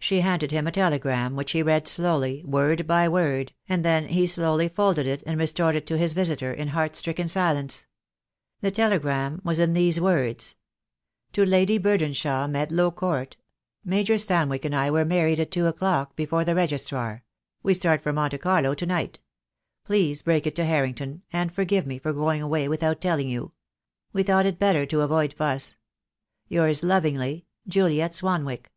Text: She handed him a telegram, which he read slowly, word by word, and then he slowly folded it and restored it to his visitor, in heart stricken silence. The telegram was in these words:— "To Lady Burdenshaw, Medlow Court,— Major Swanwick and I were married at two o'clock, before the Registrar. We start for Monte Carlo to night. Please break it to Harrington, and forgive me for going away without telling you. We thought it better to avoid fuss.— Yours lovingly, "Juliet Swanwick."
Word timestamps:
She 0.00 0.20
handed 0.20 0.50
him 0.50 0.66
a 0.66 0.72
telegram, 0.72 1.36
which 1.36 1.52
he 1.52 1.62
read 1.62 1.88
slowly, 1.88 2.44
word 2.44 2.86
by 2.86 3.08
word, 3.08 3.52
and 3.68 3.84
then 3.84 4.08
he 4.08 4.26
slowly 4.26 4.68
folded 4.68 5.06
it 5.06 5.22
and 5.24 5.38
restored 5.38 5.74
it 5.74 5.86
to 5.88 5.96
his 5.98 6.12
visitor, 6.12 6.52
in 6.52 6.68
heart 6.68 6.94
stricken 6.96 7.28
silence. 7.28 7.86
The 8.60 8.70
telegram 8.70 9.40
was 9.44 9.58
in 9.58 9.72
these 9.72 10.00
words:— 10.00 10.56
"To 11.34 11.44
Lady 11.46 11.78
Burdenshaw, 11.78 12.48
Medlow 12.48 12.92
Court,— 12.94 13.36
Major 13.84 14.18
Swanwick 14.18 14.64
and 14.64 14.74
I 14.76 14.90
were 14.90 15.04
married 15.04 15.40
at 15.40 15.50
two 15.52 15.66
o'clock, 15.66 16.14
before 16.14 16.44
the 16.44 16.54
Registrar. 16.54 17.24
We 17.62 17.72
start 17.72 18.02
for 18.02 18.12
Monte 18.12 18.38
Carlo 18.38 18.74
to 18.74 18.86
night. 18.86 19.20
Please 19.84 20.22
break 20.22 20.46
it 20.46 20.54
to 20.56 20.64
Harrington, 20.64 21.22
and 21.32 21.52
forgive 21.52 21.86
me 21.86 21.98
for 21.98 22.12
going 22.12 22.42
away 22.42 22.68
without 22.68 23.00
telling 23.00 23.28
you. 23.28 23.52
We 24.12 24.22
thought 24.24 24.46
it 24.46 24.58
better 24.58 24.86
to 24.86 25.02
avoid 25.02 25.32
fuss.— 25.34 25.76
Yours 26.48 26.82
lovingly, 26.82 27.46
"Juliet 27.66 28.12
Swanwick." 28.12 28.70